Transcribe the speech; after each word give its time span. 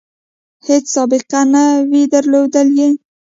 هیڅ 0.67 0.85
سابقه 0.95 1.41
نه 1.53 1.63
وي 1.89 2.03
درلودلې. 2.13 2.89